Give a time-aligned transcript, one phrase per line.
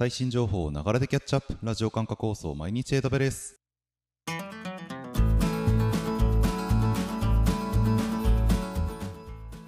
[0.00, 1.58] 最新情報を流れでキャッチアップ。
[1.62, 3.60] ラジオ感覚放送毎日エダベです。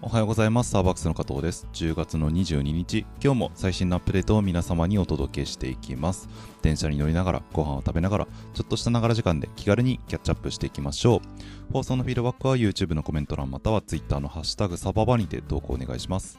[0.00, 0.70] おはようございます。
[0.70, 1.66] サーバックスの加藤です。
[1.72, 3.06] 10月の22日。
[3.20, 6.28] 今日も最新のアップデートを皆様にお届けしていきます。
[6.62, 11.72] 電車に乗りながらご飯を食べながらちょっとしたながら時間で気軽にキャッチアップしていきましょう。
[11.72, 16.38] 放送のフィードバックは YouTube のコメント欄または Twitter のハッシュタグサババにて投稿お願いします。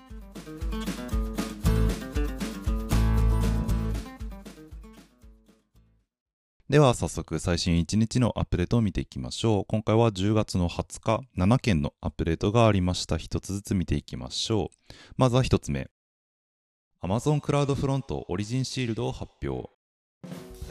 [6.71, 9.66] では早速最新1日のアップデートを見ていきましょう。
[9.68, 13.18] 今回は10月の20日、7件のアップデートがありました。
[13.18, 14.94] 1つずつ見ていきましょう。
[15.18, 15.89] まずは1つ目。
[17.04, 19.70] Amazon クラウドフロントオリジンシールドを発表。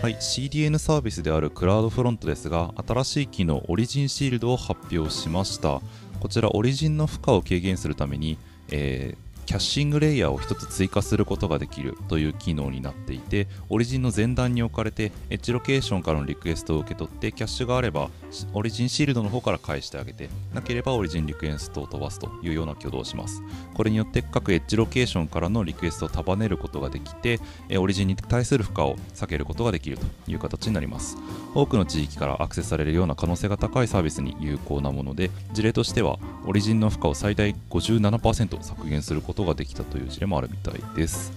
[0.00, 5.82] はい、CDN サービスであるクラウドフロントですが、新しい機能オリジンシールドを発表しました。
[6.18, 8.38] こちらオリジンの負荷を軽減するために、
[8.70, 9.18] え
[9.50, 18.10] キャッシングレイヤーを1つ追加することができるという機能になっていてオリジンの前段に置かれてエッジロケーションからのリクエストを受け取ってキャッシュがあれば
[18.52, 23.42] オリジンシールドの方から返してあげてなければオリジンリクエストを飛ばすというような挙動をします。
[23.74, 27.40] これによって各エッジロケーションからのリクエストを束ねることができて
[27.76, 31.16] オリジンに対する負荷を避けることができるという形になります。
[31.56, 41.32] 多くの地域からアクセスされるような可能性が高いサービスに有効なもので事例としてはオリジンの負荷を最大57%削減することことができたという事例もあるみたいです。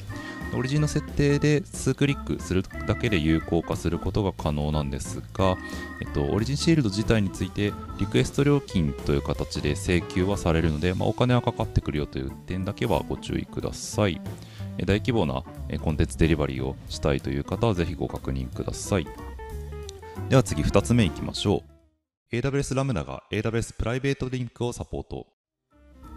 [0.55, 5.57] オリジンの設定で数クリックするだけで有効化することが可能なんですが、
[5.99, 14.21] えっと、オリジンシールド自体についてリクエスト料金という形で請求はされるので、まあ、お金はかかってくるよという点だけはご注意ください。
[14.85, 15.43] 大規模な
[15.81, 19.07] コンテンツデリバリーをしたいという方はぜひご確認ください。
[20.29, 21.63] では次2つ目いきましょ
[22.31, 22.35] う。
[22.35, 25.32] AWS ラムダが AWS プライベートリンクをサポート。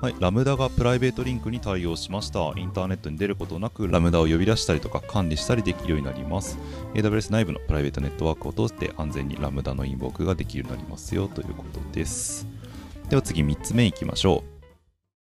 [0.02, 2.52] はい、ラムダがプライベートリンクに対応しました。
[2.55, 6.58] インターネットに出ることなく、ラムダを呼び出したりとか管理したりできるようになります。
[6.92, 12.47] AWS 内部のプライベートネットワークを通して安全にラムダのインボークができるようになりますよということです。
[13.09, 14.44] では次3つ目いきましょ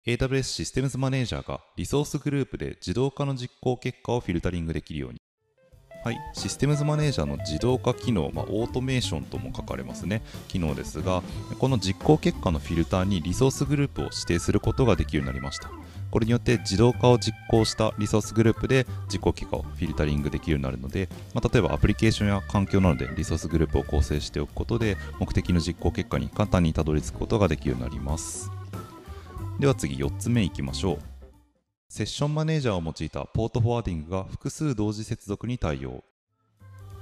[0.06, 0.10] う。
[0.10, 5.25] AWS システムズマネージャーがリソースグループで自動化の実行結果をフィルタリングできるように。
[6.06, 11.24] はい、システムズマネージャーの自動化機能、まあ、オートメーションとも書かれますね、機能ですが、
[11.58, 15.72] この実行結果のフィルターにリソースグループを指定することができるようになりました。
[16.12, 28.52] これによって自動化を実行したリソースグループで実行結果をフィルタリングできるようになるので、まあ、例えばアプリケーションや環境などでリソースグループを構成しておくことで目的の実行結果に簡単にたどり着くことができるようになります。
[29.60, 31.15] では次4つ目いきましょう。
[31.90, 36.04] セッションマネージャーを用いたポートフォワーディングが複数同時接続に対応。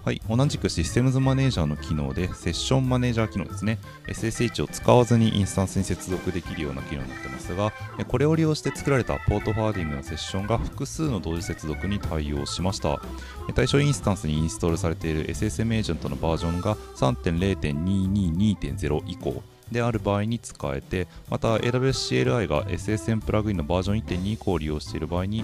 [0.05, 7.71] はい、同じくシステムズマネージャーの機能で、セッションマネージャー機能ですね、SSH を使わずにインスタンスに接続できるような機能になってますが、
[8.09, 12.99] これを利用して作られたポートフォワーディングのセッションが複数の同時接続に対応しました。
[13.55, 25.43] 対象インスタンスにインストールされている SSM エージェントのバージョンが3.0.222.0以降、である場合に使えて、また AWS CLI が SSM プラグインのバージョン1.2以降を利用している場合に、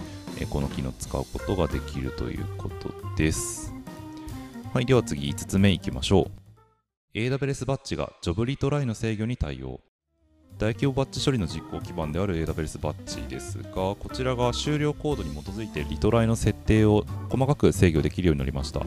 [0.49, 3.73] この機能を使うことができるということです。
[4.73, 6.29] はい、では次5つ目いきましょ
[7.15, 7.17] う。
[7.17, 9.81] AWS バッジがジョブリトライの制御に対応。
[10.57, 18.81] 大規模バッチ処理の実行基盤である AWS Batch ですが、こちらが終了コードに基づいてリトライの設定を細かく制御できるようになりました。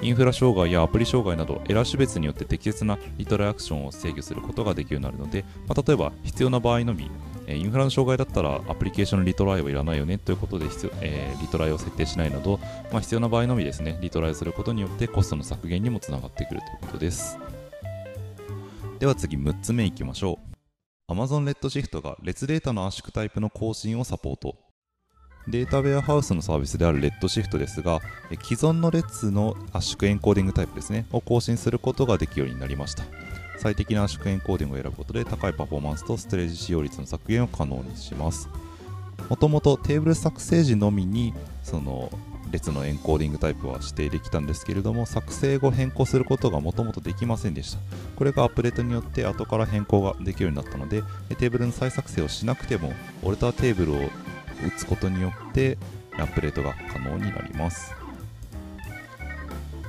[0.00, 7.10] インフラ障害やアプリ障害などエラー種別によって適切なリトライアクションを制御することができるようになるので、まあ、例えば必要な場合のみ、
[7.46, 10.66] インフラの障害だったらアプリケーションのリトライはいらないよねということで
[11.00, 12.58] えー、リトライを設定しないなど、
[12.92, 17.38] まあ、必要な場合のみですね、リトライすることによってコストの削減にもつながってくるということです。
[18.98, 20.47] では次6つ目いきましょう。
[21.10, 24.56] Amazon Redshift が列データの圧縮タイプの更新をサポート。
[25.48, 28.00] データウェアハウスのサービスであるレッドシフトですが、
[28.42, 33.04] 既存の列の圧縮エンコーディングタイプですね、を更新することができるようになりました。
[33.56, 38.50] 最適な圧縮エンコーディングを選ぶことで高いパフォーマンスとストレージ使用率の削減を可能にします。
[39.30, 41.32] もともとテーブル作成時のみに
[41.62, 42.12] その
[42.50, 47.78] 列のエンコーディングタイプは指定できたんですけれども作成後変更することがもともとできませんでした。
[48.16, 51.02] これがアップデートによって後から変更ができるようになったので
[51.36, 52.92] テーブルの再作成をしなくても
[53.22, 54.10] オルターテーブルを打
[54.76, 55.78] つことによって
[56.18, 57.94] アップデートが可能になります。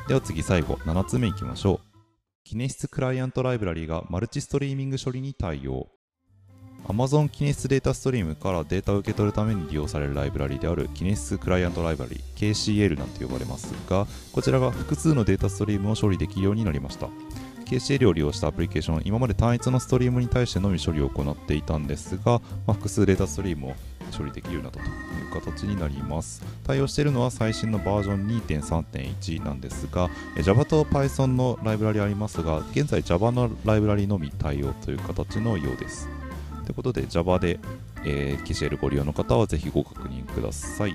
[0.07, 1.89] では次最後7つ目いきましょう。
[2.43, 5.87] キネシスクライアントライブラリがマルチストリーミング処理に対応。
[6.87, 17.09] Amazon キネシスデータストリームからデータを受け取るために利用されるライブラリであるキネシスクライアントライブラリ KCL なんて呼ばれますがこちらが複数のデータストリームを処理できるようになりました。
[17.69, 23.75] KCL を利用したアプリケーションは今まで単一のストリームに対してのみ処理を行っていたんですが、まあ、複数データストリームを
[24.17, 24.91] 処理できるようになったとい
[25.29, 26.43] う形になります。
[26.65, 30.09] 対応しているのは最新のバージョン2.3.1なんですが
[30.41, 36.09] Java と Python のライブラリありますが現在 Java のライブラリのみ対応という形のようです。
[36.69, 37.59] ということで Java で、
[38.05, 40.93] えー、KCL ご利用の方はぜひご確認ください。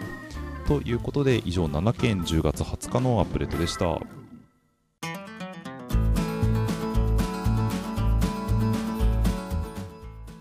[0.69, 3.99] ということで以上7件10月20日のアップデートでした。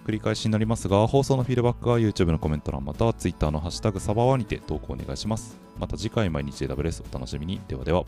[0.06, 5.58] 繰り返しになりますが放送のフィードバックは YouTube のコメント欄または Twitter のハッシュタグサバワにて投稿お願いします。
[5.80, 7.60] また次回毎日 AWS お楽しみに。
[7.68, 8.06] ではでは。